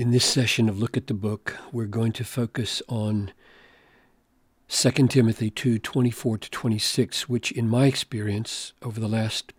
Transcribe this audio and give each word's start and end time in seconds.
In 0.00 0.12
this 0.12 0.24
session 0.24 0.70
of 0.70 0.78
Look 0.78 0.96
at 0.96 1.08
the 1.08 1.12
Book, 1.12 1.58
we're 1.72 1.84
going 1.84 2.12
to 2.12 2.24
focus 2.24 2.80
on 2.88 3.32
2 4.70 5.08
Timothy 5.08 5.50
2 5.50 5.78
24 5.78 6.38
to 6.38 6.50
26, 6.50 7.28
which, 7.28 7.52
in 7.52 7.68
my 7.68 7.84
experience 7.84 8.72
over 8.80 8.98
the 8.98 9.10
last 9.10 9.52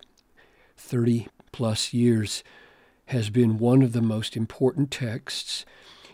30 0.76 1.28
plus 1.52 1.94
years, 1.94 2.42
has 3.04 3.30
been 3.30 3.58
one 3.60 3.82
of 3.82 3.92
the 3.92 4.02
most 4.02 4.36
important 4.36 4.90
texts 4.90 5.64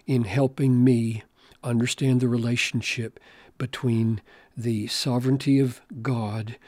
in 0.06 0.24
helping 0.24 0.84
me 0.84 1.22
understand 1.64 2.20
the 2.20 2.28
relationship 2.28 3.18
between 3.56 4.20
the 4.54 4.88
sovereignty 4.88 5.58
of 5.58 5.80
God 6.02 6.58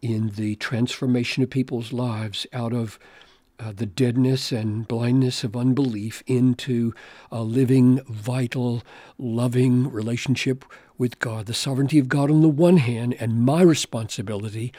in 0.00 0.30
the 0.36 0.56
transformation 0.56 1.42
of 1.42 1.50
people's 1.50 1.92
lives 1.92 2.46
out 2.54 2.72
of 2.72 2.98
uh, 3.60 3.72
the 3.74 3.86
deadness 3.86 4.52
and 4.52 4.88
blindness 4.88 5.44
of 5.44 5.54
unbelief 5.56 6.22
into 6.26 6.94
a 7.30 7.42
living, 7.42 8.00
vital, 8.08 8.82
loving 9.18 9.90
relationship 9.90 10.64
with 10.96 11.18
God. 11.18 11.46
The 11.46 11.54
sovereignty 11.54 11.98
of 11.98 12.08
God 12.08 12.30
on 12.30 12.40
the 12.40 12.48
one 12.48 12.78
hand, 12.78 13.14
and 13.20 13.42
my 13.42 13.62
responsibility 13.62 14.72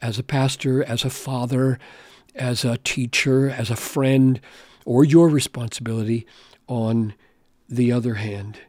as 0.00 0.18
a 0.18 0.22
pastor, 0.22 0.82
as 0.84 1.04
a 1.04 1.10
father, 1.10 1.78
as 2.34 2.64
a 2.64 2.78
teacher, 2.78 3.50
as 3.50 3.70
a 3.70 3.76
friend, 3.76 4.40
or 4.84 5.04
your 5.04 5.28
responsibility 5.28 6.26
on 6.68 7.14
the 7.68 7.90
other 7.90 8.14
hand. 8.14 8.60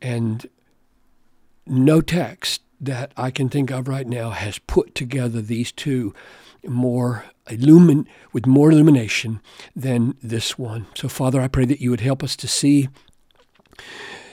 And 0.00 0.48
no 1.66 2.00
text 2.00 2.62
that 2.80 3.12
I 3.16 3.30
can 3.30 3.48
think 3.48 3.70
of 3.70 3.88
right 3.88 4.06
now 4.06 4.30
has 4.30 4.58
put 4.58 4.94
together 4.94 5.40
these 5.40 5.70
two 5.70 6.14
more 6.66 7.26
illumin 7.46 8.06
with 8.32 8.46
more 8.46 8.70
illumination 8.70 9.40
than 9.74 10.14
this 10.22 10.58
one. 10.58 10.86
So 10.94 11.08
Father, 11.08 11.40
I 11.40 11.48
pray 11.48 11.64
that 11.66 11.80
you 11.80 11.90
would 11.90 12.00
help 12.00 12.22
us 12.22 12.36
to 12.36 12.48
see 12.48 12.88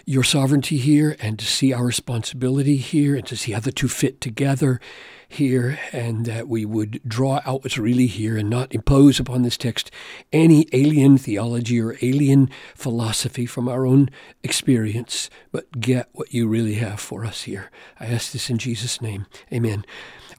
your 0.06 0.23
sovereignty 0.23 0.78
here 0.78 1.18
and 1.20 1.38
to 1.38 1.45
see 1.45 1.73
our 1.73 1.86
responsibility 1.86 2.78
here 2.78 3.16
and 3.16 3.25
to 3.28 3.36
see 3.36 3.52
how 3.52 3.59
the 3.59 3.72
two 3.72 3.90
fit 3.90 4.22
together 4.22 4.80
here 5.28 5.78
and 5.92 6.25
that 6.25 6.47
we 6.47 6.66
would 6.66 7.02
draw 7.06 7.42
out 7.45 7.64
what's 7.64 7.78
really 7.78 8.08
here 8.08 8.38
and 8.38 8.50
not 8.50 8.73
impose 8.73 9.20
upon 9.20 9.42
this 9.42 9.58
text 9.58 9.92
any 10.31 10.67
alien 10.72 11.17
theology 11.17 11.80
or 11.80 11.97
alien 12.02 12.50
philosophy 12.75 13.45
from 13.45 13.67
our 13.67 13.86
own 13.86 14.09
experience, 14.44 15.30
but 15.52 15.80
get 15.80 16.08
what 16.14 16.34
you 16.34 16.47
really 16.47 16.75
have 16.75 17.00
for 17.00 17.25
us 17.25 17.44
here. 17.44 17.69
I 18.00 18.06
ask 18.06 18.31
this 18.31 18.50
in 18.50 18.58
Jesus' 18.58 19.02
name. 19.02 19.25
Amen. 19.52 19.86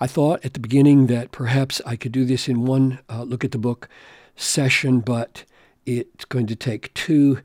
I 0.01 0.07
thought 0.07 0.45
at 0.45 0.55
the 0.55 0.61
beginning 0.61 1.07
that 1.09 1.33
perhaps 1.33 1.83
I 1.85 1.97
could 1.97 2.13
do 2.13 2.25
this 2.25 2.49
in 2.49 2.65
one 2.65 3.01
uh, 3.09 3.23
look 3.23 3.45
at 3.45 3.51
the 3.51 3.59
book 3.59 3.89
session, 4.37 5.01
but 5.01 5.45
it's 5.85 6.25
going 6.25 6.47
to 6.47 6.57
take 6.57 6.95
two. 6.95 7.41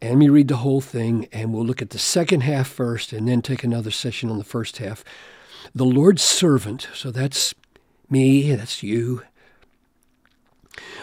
And 0.00 0.18
me 0.18 0.28
read 0.28 0.48
the 0.48 0.56
whole 0.56 0.80
thing, 0.80 1.28
and 1.32 1.54
we'll 1.54 1.64
look 1.64 1.80
at 1.80 1.90
the 1.90 1.98
second 1.98 2.40
half 2.40 2.66
first, 2.66 3.12
and 3.12 3.28
then 3.28 3.40
take 3.40 3.62
another 3.62 3.92
session 3.92 4.30
on 4.30 4.38
the 4.38 4.44
first 4.44 4.78
half. 4.78 5.04
The 5.74 5.84
Lord's 5.84 6.22
servant, 6.22 6.88
so 6.94 7.10
that's 7.10 7.54
me, 8.10 8.54
that's 8.54 8.82
you, 8.82 9.22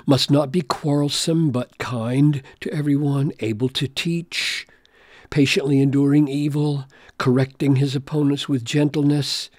must 0.06 0.32
not 0.32 0.52
be 0.52 0.62
quarrelsome, 0.62 1.52
but 1.52 1.78
kind 1.78 2.42
to 2.62 2.74
everyone, 2.74 3.32
able 3.40 3.70
to 3.70 3.88
teach, 3.88 4.68
patiently 5.30 5.80
enduring 5.82 6.28
evil, 6.28 6.86
correcting 7.18 7.78
his 7.78 7.96
opponents 7.96 8.50
with 8.50 8.64
gentleness, 8.66 9.50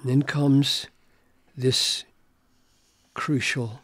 and 0.00 0.10
then 0.10 0.22
comes 0.22 0.86
this 1.56 2.04
crucial 3.14 3.80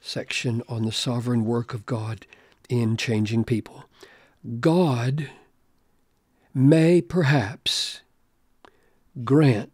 section 0.00 0.62
on 0.68 0.84
the 0.84 0.92
sovereign 0.92 1.44
work 1.44 1.74
of 1.74 1.86
God 1.86 2.26
in 2.68 2.96
changing 2.96 3.44
people. 3.44 3.84
God 4.60 5.30
may 6.54 7.00
perhaps 7.00 8.00
grant 9.24 9.72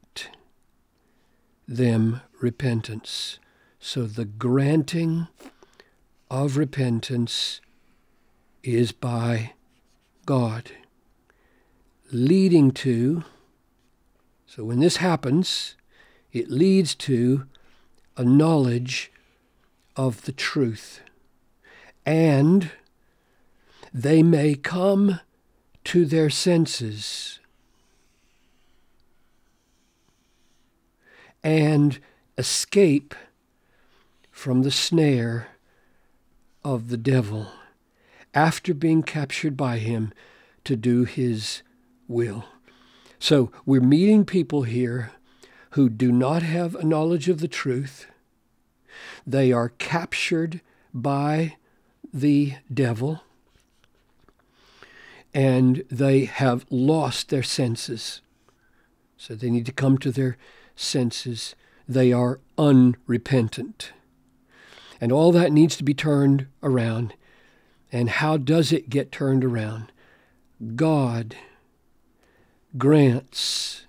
them 1.66 2.20
repentance. 2.40 3.38
So 3.78 4.04
the 4.04 4.24
granting 4.24 5.28
of 6.30 6.56
repentance 6.56 7.60
is 8.62 8.92
by 8.92 9.52
God, 10.24 10.70
leading 12.12 12.70
to, 12.72 13.24
so 14.46 14.64
when 14.64 14.80
this 14.80 14.96
happens, 14.96 15.74
it 16.32 16.50
leads 16.50 16.94
to 16.94 17.46
a 18.16 18.24
knowledge 18.24 19.10
of 19.96 20.22
the 20.22 20.32
truth. 20.32 21.00
And 22.06 22.70
they 23.92 24.22
may 24.22 24.54
come 24.54 25.20
to 25.84 26.04
their 26.04 26.30
senses 26.30 27.40
and 31.42 31.98
escape 32.38 33.14
from 34.30 34.62
the 34.62 34.70
snare 34.70 35.48
of 36.64 36.88
the 36.88 36.96
devil 36.96 37.48
after 38.34 38.72
being 38.72 39.02
captured 39.02 39.56
by 39.56 39.78
him 39.78 40.12
to 40.64 40.76
do 40.76 41.04
his 41.04 41.62
will. 42.08 42.44
So 43.18 43.52
we're 43.66 43.80
meeting 43.80 44.24
people 44.24 44.62
here 44.62 45.12
who 45.70 45.88
do 45.88 46.12
not 46.12 46.42
have 46.42 46.74
a 46.74 46.84
knowledge 46.84 47.28
of 47.28 47.40
the 47.40 47.48
truth. 47.48 48.06
They 49.26 49.52
are 49.52 49.70
captured 49.70 50.60
by 50.92 51.56
the 52.12 52.54
devil 52.72 53.22
and 55.34 55.84
they 55.90 56.26
have 56.26 56.66
lost 56.68 57.30
their 57.30 57.42
senses. 57.42 58.20
So 59.16 59.34
they 59.34 59.50
need 59.50 59.66
to 59.66 59.72
come 59.72 59.98
to 59.98 60.10
their 60.10 60.36
senses. 60.82 61.54
They 61.88 62.12
are 62.12 62.40
unrepentant. 62.58 63.92
And 65.00 65.10
all 65.10 65.32
that 65.32 65.52
needs 65.52 65.76
to 65.76 65.84
be 65.84 65.94
turned 65.94 66.46
around. 66.62 67.14
And 67.90 68.08
how 68.08 68.36
does 68.36 68.72
it 68.72 68.88
get 68.88 69.12
turned 69.12 69.44
around? 69.44 69.92
God 70.76 71.36
grants 72.78 73.86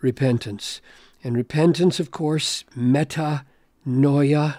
repentance. 0.00 0.80
And 1.24 1.36
repentance, 1.36 1.98
of 1.98 2.10
course, 2.10 2.64
metanoia, 2.76 4.58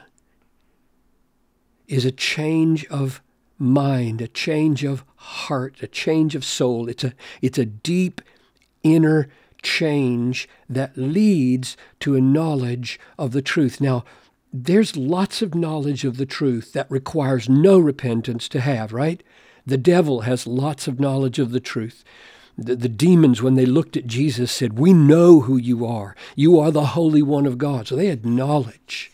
is 1.87 2.05
a 2.05 2.11
change 2.11 2.85
of 2.85 3.21
mind, 3.57 4.21
a 4.21 4.27
change 4.27 4.83
of 4.83 5.03
heart, 5.15 5.75
a 5.81 5.87
change 5.87 6.35
of 6.35 6.45
soul. 6.45 6.87
It's 6.87 7.03
a, 7.03 7.13
it's 7.41 7.57
a 7.57 7.65
deep 7.65 8.21
inner 8.83 9.27
change 9.61 10.47
that 10.69 10.97
leads 10.97 11.77
to 11.99 12.15
a 12.15 12.21
knowledge 12.21 12.99
of 13.17 13.31
the 13.31 13.41
truth. 13.41 13.79
Now, 13.79 14.03
there's 14.51 14.97
lots 14.97 15.41
of 15.41 15.53
knowledge 15.53 16.05
of 16.05 16.17
the 16.17 16.25
truth 16.25 16.73
that 16.73 16.89
requires 16.89 17.47
no 17.47 17.77
repentance 17.77 18.47
to 18.49 18.61
have, 18.61 18.93
right? 18.93 19.21
The 19.65 19.77
devil 19.77 20.21
has 20.21 20.47
lots 20.47 20.87
of 20.87 20.99
knowledge 20.99 21.37
of 21.37 21.51
the 21.51 21.59
truth. 21.59 22.03
The, 22.57 22.75
the, 22.75 22.89
demons, 22.89 23.41
when 23.41 23.55
they 23.55 23.65
looked 23.65 23.95
at 23.95 24.07
Jesus, 24.07 24.51
said, 24.51 24.79
We 24.79 24.91
know 24.91 25.41
who 25.41 25.57
you 25.57 25.85
are. 25.85 26.15
You 26.35 26.59
are 26.59 26.71
the 26.71 26.87
Holy 26.87 27.21
One 27.21 27.45
of 27.45 27.57
God. 27.57 27.87
So 27.87 27.95
they 27.95 28.07
had 28.07 28.25
knowledge. 28.25 29.11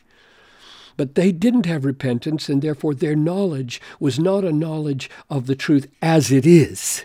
But 0.98 1.16
they 1.16 1.32
didn't 1.32 1.66
have 1.66 1.84
repentance, 1.86 2.48
and 2.48 2.62
therefore 2.62 2.96
their 2.96 3.16
knowledge 3.16 3.82
was 4.00 4.18
not 4.18 4.46
a 4.46 4.54
knowledge 4.54 5.10
of 5.30 5.46
the 5.46 5.56
truth 5.56 5.88
as 6.02 6.32
it 6.32 6.46
is. 6.46 7.04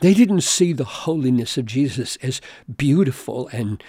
They 0.00 0.14
didn't 0.14 0.42
see 0.42 0.72
the 0.72 0.84
holiness 0.84 1.56
of 1.56 1.66
Jesus 1.66 2.16
as 2.16 2.40
beautiful 2.76 3.48
and 3.48 3.82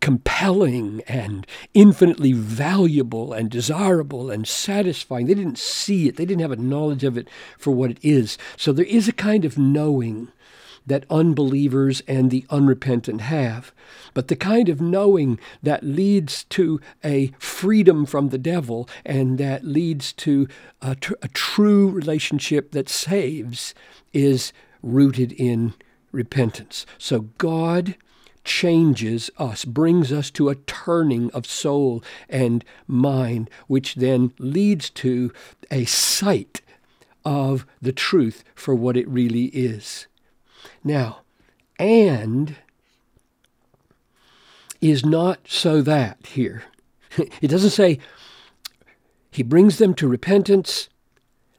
compelling 0.00 1.02
and 1.08 1.46
infinitely 1.74 2.32
valuable 2.32 3.32
and 3.32 3.50
desirable 3.50 4.30
and 4.30 4.46
satisfying. 4.46 5.26
They 5.26 5.34
didn't 5.34 5.58
see 5.58 6.08
it, 6.08 6.16
they 6.16 6.24
didn't 6.24 6.42
have 6.42 6.52
a 6.52 6.56
knowledge 6.56 7.04
of 7.04 7.16
it 7.16 7.28
for 7.58 7.72
what 7.72 7.90
it 7.90 7.98
is. 8.02 8.38
So 8.56 8.72
there 8.72 8.84
is 8.84 9.08
a 9.08 9.12
kind 9.12 9.44
of 9.44 9.58
knowing 9.58 10.28
that 10.86 11.04
unbelievers 11.10 12.02
and 12.06 12.30
the 12.30 12.46
unrepentant 12.50 13.20
have, 13.22 13.72
but 14.14 14.28
the 14.28 14.36
kind 14.36 14.68
of 14.68 14.80
knowing 14.80 15.40
that 15.62 15.82
leads 15.82 16.44
to 16.44 16.80
a 17.04 17.32
freedom 17.38 18.06
from 18.06 18.28
the 18.28 18.38
devil 18.38 18.88
and 19.04 19.38
that 19.38 19.64
leads 19.64 20.12
to 20.12 20.46
a, 20.80 20.94
tr- 20.94 21.14
a 21.22 21.28
true 21.28 21.88
relationship 21.88 22.70
that 22.70 22.88
saves 22.88 23.74
is 24.12 24.52
rooted 24.86 25.32
in 25.32 25.74
repentance. 26.12 26.86
So 26.98 27.20
God 27.38 27.96
changes 28.44 29.30
us, 29.38 29.64
brings 29.64 30.12
us 30.12 30.30
to 30.30 30.48
a 30.48 30.54
turning 30.54 31.30
of 31.32 31.46
soul 31.46 32.02
and 32.28 32.64
mind, 32.86 33.50
which 33.66 33.96
then 33.96 34.32
leads 34.38 34.88
to 34.90 35.32
a 35.70 35.84
sight 35.84 36.62
of 37.24 37.66
the 37.82 37.92
truth 37.92 38.44
for 38.54 38.74
what 38.74 38.96
it 38.96 39.08
really 39.08 39.46
is. 39.46 40.06
Now, 40.84 41.22
and 41.78 42.56
is 44.80 45.04
not 45.04 45.40
so 45.48 45.82
that 45.82 46.24
here. 46.26 46.64
It 47.40 47.48
doesn't 47.48 47.70
say 47.70 47.98
he 49.30 49.42
brings 49.42 49.78
them 49.78 49.94
to 49.94 50.06
repentance, 50.06 50.90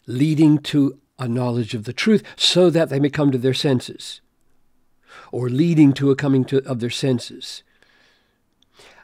leading 0.06 0.60
to 0.60 1.00
a 1.20 1.28
knowledge 1.28 1.74
of 1.74 1.86
the 1.86 1.94
truth 1.94 2.24
so 2.36 2.70
that 2.70 2.90
they 2.90 3.00
may 3.00 3.10
come 3.10 3.32
to 3.32 3.38
their 3.38 3.54
senses, 3.54 4.22
or 5.32 5.50
leading 5.50 5.94
to 5.94 6.12
a 6.12 6.16
coming 6.16 6.46
to, 6.46 6.64
of 6.66 6.80
their 6.80 6.90
senses. 6.90 7.64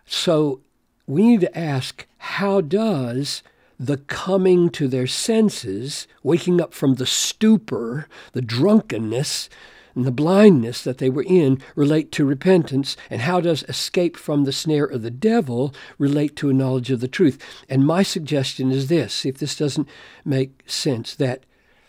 So 0.06 0.62
we 1.08 1.24
need 1.24 1.42
to 1.42 1.58
ask 1.58 2.08
how 2.18 2.62
does 2.62 3.44
the 3.80 3.98
coming 3.98 4.70
to 4.70 4.88
their 4.88 5.08
senses, 5.08 6.08
waking 6.22 6.62
up 6.62 6.74
from 6.74 6.96
the 6.96 7.06
stupor, 7.06 8.08
the 8.32 8.42
drunkenness, 8.42 9.50
and 9.96 10.06
the 10.06 10.12
blindness 10.12 10.84
that 10.84 10.98
they 10.98 11.10
were 11.10 11.24
in 11.24 11.62
relate 11.76 12.12
to 12.14 12.26
repentance, 12.26 12.98
and 13.10 13.22
how 13.22 13.40
does 13.42 13.64
escape 13.64 14.18
from 14.18 14.44
the 14.44 14.52
snare 14.52 14.86
of 14.86 15.02
the 15.02 15.12
devil 15.12 15.74
relate 15.98 16.36
to 16.38 16.50
a 16.50 16.54
knowledge 16.54 16.92
of 16.92 17.00
the 17.00 17.08
truth? 17.08 17.44
And 17.70 17.86
my 17.86 18.04
suggestion 18.04 18.72
is 18.72 18.88
this, 18.88 19.26
if 19.26 19.38
this 19.38 19.56
doesn't 19.56 19.88
make 20.26 20.64
sense, 20.66 21.14
that 21.16 21.44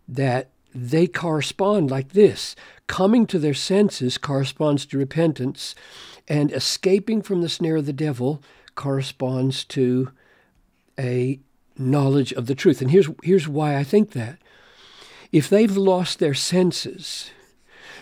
that 0.08 0.50
they 0.74 1.06
correspond 1.06 1.90
like 1.90 2.12
this. 2.12 2.56
Coming 2.86 3.26
to 3.26 3.38
their 3.38 3.54
senses 3.54 4.18
corresponds 4.18 4.84
to 4.86 4.98
repentance, 4.98 5.74
and 6.28 6.52
escaping 6.52 7.22
from 7.22 7.42
the 7.42 7.48
snare 7.48 7.76
of 7.76 7.86
the 7.86 7.92
devil 7.92 8.42
corresponds 8.74 9.64
to 9.64 10.10
a 10.98 11.38
knowledge 11.76 12.32
of 12.32 12.46
the 12.46 12.54
truth. 12.54 12.80
And 12.80 12.90
here's, 12.90 13.08
here's 13.22 13.48
why 13.48 13.76
I 13.76 13.84
think 13.84 14.12
that. 14.12 14.38
If 15.32 15.48
they've 15.48 15.76
lost 15.76 16.18
their 16.18 16.34
senses, 16.34 17.30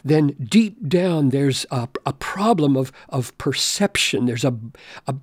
then 0.04 0.28
deep 0.42 0.88
down 0.88 1.30
there's 1.30 1.64
a, 1.70 1.88
a 2.04 2.12
problem 2.12 2.76
of, 2.76 2.92
of 3.08 3.36
perception. 3.38 4.26
There's 4.26 4.44
a, 4.44 4.54
a, 5.06 5.14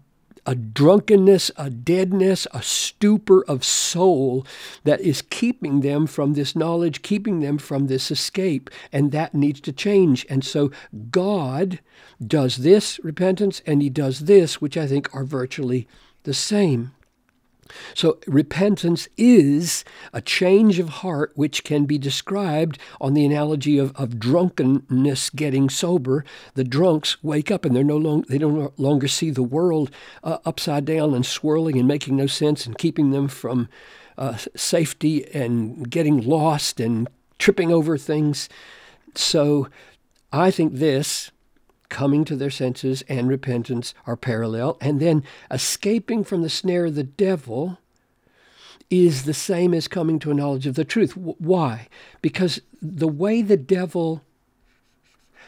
a 0.50 0.56
drunkenness, 0.56 1.52
a 1.58 1.70
deadness, 1.70 2.48
a 2.52 2.64
stupor 2.64 3.46
of 3.48 3.64
soul 3.64 4.44
that 4.84 5.00
is 5.00 5.22
keeping 5.22 5.82
them 5.82 6.08
from 6.08 6.34
this 6.34 6.56
knowledge, 6.56 7.04
keeping 7.04 7.40
them 7.40 7.60
from 7.60 7.86
this 7.86 8.10
escape, 8.10 8.68
and 8.92 9.12
that 9.12 9.36
needs 9.36 9.62
to 9.62 9.72
change. 9.72 10.26
And 10.28 10.44
so 10.44 10.72
God 11.12 11.80
does 12.26 12.58
this 12.58 13.00
repentance, 13.04 13.62
and 13.68 13.84
He 13.84 13.92
does 13.92 14.22
this, 14.22 14.60
which 14.60 14.76
I 14.76 14.88
think 14.88 15.14
are 15.14 15.24
virtually 15.24 15.88
the 16.24 16.34
same. 16.34 16.94
So, 17.94 18.20
repentance 18.28 19.08
is 19.18 19.84
a 20.14 20.22
change 20.22 20.80
of 20.80 20.90
heart 20.90 21.32
which 21.36 21.64
can 21.64 21.86
be 21.86 21.98
described 21.98 22.78
on 23.00 23.14
the 23.14 23.26
analogy 23.26 23.78
of, 23.78 23.96
of 23.96 24.20
drunkenness 24.20 25.30
getting 25.32 25.70
sober. 25.70 26.26
The 26.56 26.64
drunks 26.64 27.22
wake 27.24 27.52
up 27.52 27.66
and 27.66 27.76
they're 27.76 27.84
no 27.84 27.98
long, 27.98 28.26
they 28.28 28.38
no 28.38 28.74
longer 28.78 29.08
see 29.08 29.30
the 29.30 29.44
world 29.44 29.92
uh, 30.24 30.38
upside 30.46 30.86
down 30.86 31.14
and 31.14 31.26
swirling 31.26 31.78
and 31.78 31.88
making 31.88 32.16
no 32.16 32.28
sense 32.28 32.66
and 32.66 32.78
keeping 32.78 33.12
them 33.12 33.28
from 33.28 33.70
uh, 34.18 34.38
safety 34.56 35.26
and 35.34 35.90
getting 35.90 36.22
lost 36.22 36.80
and 36.80 37.08
tripping 37.38 37.72
over 37.72 37.98
things. 37.98 38.50
So, 39.16 39.68
I 40.32 40.52
think 40.52 40.74
this 40.76 41.32
coming 41.90 42.24
to 42.26 42.36
their 42.36 42.50
senses 42.50 43.04
and 43.10 43.28
repentance 43.28 43.94
are 44.06 44.16
parallel. 44.16 44.78
And 44.80 45.00
then 45.00 45.24
escaping 45.52 46.24
from 46.24 46.42
the 46.42 46.50
snare 46.50 46.86
of 46.86 46.96
the 46.96 47.04
devil 47.04 47.80
is 48.90 49.26
the 49.26 49.34
same 49.34 49.74
as 49.74 49.88
coming 49.88 50.20
to 50.20 50.32
a 50.32 50.34
knowledge 50.34 50.66
of 50.66 50.76
the 50.76 50.86
truth. 50.86 51.16
Why? 51.16 51.88
Because 52.22 52.62
the 52.82 53.08
way 53.08 53.42
the 53.42 53.58
devil 53.58 54.24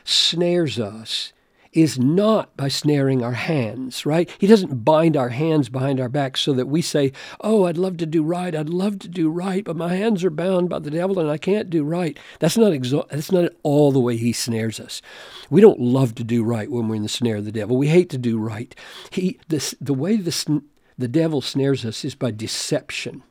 snares 0.03 0.79
us 0.79 1.33
is 1.73 1.97
not 1.97 2.56
by 2.57 2.68
snaring 2.68 3.23
our 3.23 3.31
hands, 3.33 4.06
right? 4.06 4.29
He 4.38 4.47
doesn't 4.47 4.83
bind 4.83 5.15
our 5.15 5.29
hands 5.29 5.69
behind 5.69 6.00
our 6.00 6.09
back 6.09 6.35
so 6.35 6.51
that 6.53 6.68
we 6.68 6.81
say, 6.81 7.13
Oh, 7.39 7.65
I'd 7.65 7.77
love 7.77 7.97
to 7.97 8.06
do 8.06 8.23
right, 8.23 8.53
I'd 8.53 8.69
love 8.69 9.00
to 9.00 9.07
do 9.07 9.29
right, 9.29 9.63
but 9.63 9.77
my 9.77 9.95
hands 9.95 10.23
are 10.23 10.29
bound 10.29 10.69
by 10.69 10.79
the 10.79 10.91
devil 10.91 11.19
and 11.19 11.29
I 11.29 11.38
can't 11.38 11.69
do 11.69 11.83
right. 11.83 12.18
That's 12.39 12.57
not, 12.57 12.73
exo- 12.73 13.07
that's 13.09 13.31
not 13.31 13.45
at 13.45 13.56
all 13.63 13.91
the 13.91 14.00
way 14.00 14.18
he 14.18 14.33
snares 14.33 14.79
us. 14.79 15.01
We 15.50 15.62
don't 15.62 15.79
love 15.79 16.15
to 16.15 16.23
do 16.23 16.44
right 16.44 16.69
when 16.69 16.88
we're 16.88 16.95
in 16.95 17.03
the 17.03 17.09
snare 17.09 17.38
of 17.38 17.45
the 17.45 17.51
devil. 17.51 17.77
We 17.77 17.88
hate 17.88 18.09
to 18.09 18.17
do 18.17 18.38
right. 18.38 18.75
He, 19.09 19.39
this, 19.47 19.74
the 19.79 19.94
way 19.94 20.17
the, 20.17 20.62
the 20.97 21.07
devil 21.07 21.41
snares 21.41 21.85
us 21.85 22.03
is 22.03 22.15
by 22.15 22.31
deception. 22.31 23.24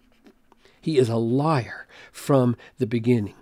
He 0.80 0.96
is 0.96 1.10
a 1.10 1.16
liar 1.16 1.86
from 2.10 2.56
the 2.78 2.86
beginning. 2.86 3.34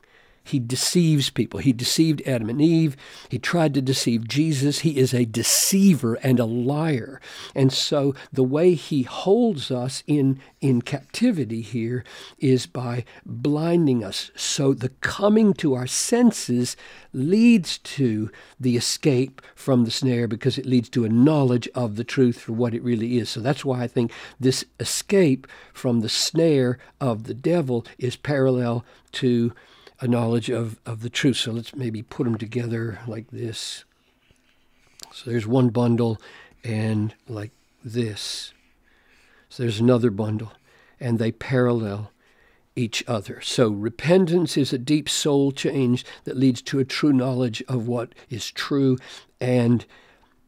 He 0.49 0.59
deceives 0.59 1.29
people. 1.29 1.61
He 1.61 1.73
deceived 1.73 2.23
Adam 2.27 2.49
and 2.49 2.61
Eve. 2.61 2.97
He 3.29 3.39
tried 3.39 3.75
to 3.75 3.83
deceive 3.83 4.27
Jesus. 4.27 4.81
He 4.81 4.97
is 4.97 5.13
a 5.13 5.27
deceiver 5.27 6.15
and 6.23 6.41
a 6.41 6.47
liar. 6.47 7.21
And 7.55 7.71
so 7.71 8.15
the 8.33 8.43
way 8.43 8.73
he 8.75 9.03
holds 9.03 9.71
us 9.71 10.03
in, 10.07 10.41
in 10.63 10.81
captivity 10.81 11.61
here 11.61 12.03
is 12.39 12.67
by 12.67 13.05
blinding 13.27 14.03
us. 14.03 14.31
So 14.37 14.73
the 14.73 14.89
coming 14.89 15.53
to 15.55 15.75
our 15.75 15.87
senses 15.87 16.77
leads 17.13 17.79
to 17.79 18.31
the 18.59 18.77
escape 18.77 19.43
from 19.55 19.85
the 19.85 19.91
snare 19.91 20.27
because 20.27 20.57
it 20.57 20.67
leads 20.67 20.89
to 20.91 21.05
a 21.05 21.11
knowledge 21.11 21.69
of 21.75 21.97
the 21.97 22.05
truth 22.05 22.41
for 22.41 22.53
what 22.53 22.75
it 22.75 22.83
really 22.83 23.19
is. 23.19 23.29
So 23.29 23.41
that's 23.41 23.65
why 23.65 23.83
I 23.83 23.87
think 23.87 24.13
this 24.41 24.65
escape 24.81 25.47
from 25.75 26.01
the 26.01 26.09
snare 26.09 26.79
of 27.01 27.25
the 27.25 27.35
devil 27.35 27.85
is 27.99 28.17
parallel 28.17 28.85
to 29.13 29.53
a 30.01 30.09
knowledge 30.09 30.49
of, 30.49 30.79
of 30.87 31.03
the 31.03 31.11
truth. 31.11 31.37
So 31.37 31.53
let's 31.53 31.75
maybe 31.75 32.03
put 32.03 32.25
them 32.25 32.39
together 32.39 33.01
like 33.07 33.31
this. 33.31 33.85
So 35.13 35.31
there's 35.31 35.47
one 35.47 35.71
bundle 35.71 36.19
and 36.65 37.15
like 37.29 37.53
this. 37.85 38.53
So 39.49 39.63
there's 39.63 39.81
another 39.81 40.11
bundle 40.11 40.53
and 41.01 41.19
they 41.19 41.33
parallel 41.33 42.13
each 42.77 43.03
other. 43.09 43.41
So 43.41 43.71
repentance 43.71 44.57
is 44.57 44.73
a 44.73 44.79
deep 44.79 45.09
soul 45.09 45.51
change 45.51 46.05
that 46.25 46.37
leads 46.37 46.63
to 46.63 46.79
a 46.79 46.85
true 46.85 47.13
knowledge 47.13 47.63
of 47.69 47.89
what 47.89 48.15
is 48.31 48.51
true 48.51 48.99
and 49.41 49.85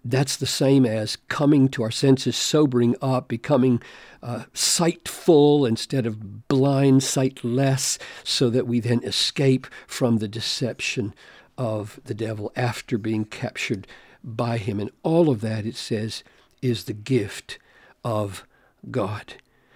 that's 0.04 0.36
the 0.36 0.46
same 0.46 0.86
as 0.86 1.16
coming 1.28 1.68
to 1.68 1.82
our 1.82 1.90
senses, 1.90 2.36
sobering 2.36 2.96
up, 3.02 3.28
becoming 3.28 3.82
uh, 4.22 4.44
sightful 4.54 5.66
instead 5.66 6.06
of 6.06 6.48
blind, 6.48 7.02
sightless, 7.02 7.98
so 8.24 8.48
that 8.50 8.66
we 8.66 8.80
then 8.80 9.02
escape 9.04 9.66
from 9.86 10.18
the 10.18 10.28
deception 10.28 11.14
of 11.58 12.00
the 12.04 12.14
devil 12.14 12.52
after 12.56 12.96
being 12.96 13.24
captured 13.24 13.86
by 14.24 14.56
him. 14.56 14.80
And 14.80 14.90
all 15.02 15.28
of 15.28 15.42
that, 15.42 15.66
it 15.66 15.76
says, 15.76 16.24
is 16.62 16.84
the 16.84 16.94
gift 16.94 17.58
of 18.02 18.46
God. 18.90 19.34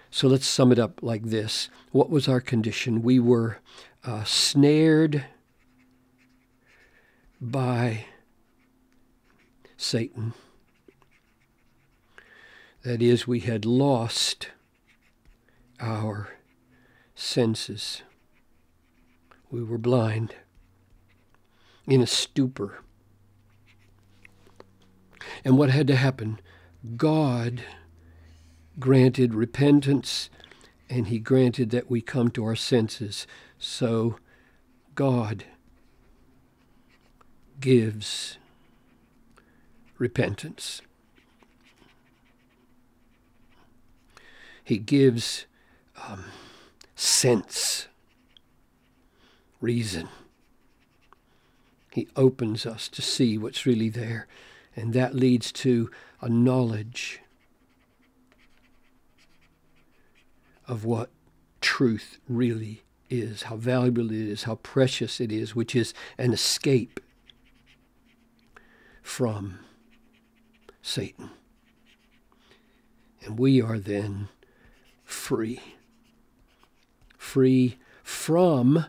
So 0.09 0.27
let's 0.27 0.47
sum 0.47 0.71
it 0.71 0.79
up 0.79 1.03
like 1.03 1.23
this 1.25 1.69
What 1.91 2.09
was 2.09 2.27
our 2.27 2.41
condition? 2.41 3.03
We 3.03 3.19
were 3.19 3.57
uh, 4.03 4.23
snared 4.23 5.25
by 7.41 8.05
Satan. 9.85 10.33
That 12.81 13.03
is, 13.03 13.27
we 13.27 13.41
had 13.41 13.65
lost 13.65 14.49
our 15.79 16.29
senses. 17.13 18.01
We 19.51 19.63
were 19.63 19.77
blind, 19.77 20.33
in 21.85 22.01
a 22.01 22.07
stupor. 22.07 22.79
And 25.43 25.55
what 25.55 25.69
had 25.69 25.85
to 25.85 25.95
happen? 25.95 26.39
God 26.97 27.61
granted 28.79 29.35
repentance 29.35 30.31
and 30.89 31.07
he 31.07 31.19
granted 31.19 31.69
that 31.69 31.91
we 31.91 32.01
come 32.01 32.31
to 32.31 32.43
our 32.43 32.55
senses. 32.55 33.27
So 33.59 34.17
God 34.95 35.45
gives 37.59 38.39
repentance. 39.97 40.81
He 44.63 44.77
gives 44.77 45.45
um, 46.07 46.25
sense, 46.95 47.87
reason. 49.61 50.09
He 51.91 52.07
opens 52.15 52.65
us 52.65 52.89
to 52.89 53.01
see 53.01 53.37
what's 53.37 53.65
really 53.65 53.89
there, 53.89 54.27
and 54.75 54.93
that 54.93 55.15
leads 55.15 55.51
to 55.53 55.89
a 56.19 56.27
knowledge 56.27 57.21
of 60.67 60.83
what 60.83 61.09
truth 61.61 62.17
really 62.27 62.81
is, 63.09 63.43
how 63.43 63.55
valuable 63.55 64.07
it 64.07 64.17
is, 64.17 64.43
how 64.43 64.55
precious 64.55 65.21
it 65.21 65.31
is, 65.31 65.55
which 65.55 65.75
is 65.75 65.93
an 66.17 66.33
escape 66.33 66.99
from 69.01 69.59
Satan. 70.85 71.31
And 73.23 73.39
we 73.39 73.59
are 73.59 73.79
then 73.79 74.29
free. 75.03 75.59
Free 77.17 77.77
from 78.03 78.85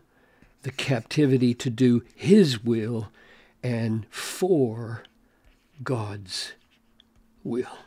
the 0.60 0.70
captivity 0.70 1.54
to 1.54 1.70
do 1.70 2.02
His 2.14 2.62
will 2.62 3.08
and 3.62 4.06
for 4.10 5.04
God's 5.82 6.52
will. 7.42 7.78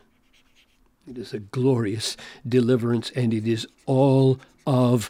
It 1.08 1.16
is 1.16 1.32
a 1.32 1.38
glorious 1.38 2.16
deliverance 2.46 3.12
and 3.14 3.32
it 3.32 3.46
is 3.46 3.64
all 3.86 4.40
of 4.66 5.08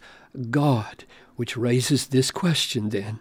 God. 0.51 1.05
which 1.37 1.57
raises 1.57 2.09
this 2.09 2.31
question 2.31 2.91
then. 2.91 3.19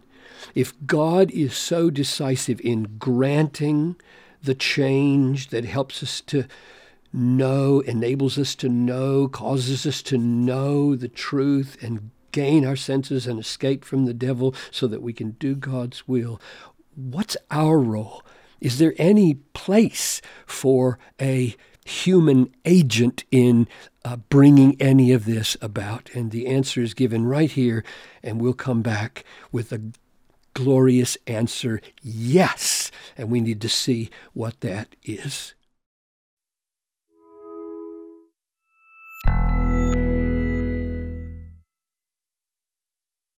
If 0.54 0.74
God 0.86 1.32
is 1.32 1.56
so 1.56 1.90
decisive 1.90 2.60
in 2.60 2.98
granting 3.00 3.96
the 4.44 4.56
change 4.56 5.50
that 5.50 5.66
helps 5.66 6.02
us 6.04 6.22
to 6.22 6.46
know, 7.12 7.80
enables 7.82 8.38
us 8.38 8.56
to 8.56 8.70
know, 8.70 9.28
causes 9.28 9.86
us 9.86 10.02
to 10.04 10.18
know 10.18 10.96
the 10.96 11.08
truth 11.08 11.78
and 11.82 12.12
gain 12.32 12.66
our 12.66 12.76
senses 12.76 13.28
and 13.28 13.40
escape 13.40 13.84
from 13.84 14.06
the 14.06 14.14
devil 14.14 14.54
so 14.72 14.88
that 14.88 15.02
we 15.02 15.14
can 15.14 15.32
do 15.32 15.56
God's 15.56 16.08
will, 16.08 16.40
what's 16.96 17.38
our 17.50 17.80
role? 17.80 18.24
Is 18.62 18.78
there 18.78 18.94
any 18.98 19.36
place 19.54 20.22
for 20.46 21.00
a 21.20 21.56
human 21.86 22.54
agent 22.66 23.24
in 23.32 23.68
uh, 24.06 24.18
bringing 24.18 24.80
any 24.82 25.12
of 25.12 25.26
this 25.26 25.58
about? 25.62 26.10
And 26.14 26.32
the 26.32 26.48
answer 26.48 26.82
is 26.82 26.94
given 26.94 27.26
right 27.26 27.50
here, 27.50 27.84
and 28.22 28.42
we'll 28.42 28.54
come 28.54 28.82
back 28.82 29.24
with 29.52 29.72
a 29.72 29.82
glorious 30.54 31.18
answer 31.26 31.80
yes. 32.02 32.79
And 33.18 33.30
we 33.30 33.42
need 33.42 33.62
to 33.62 33.70
see 33.70 34.10
what 34.34 34.62
that 34.62 34.96
is. 35.04 35.54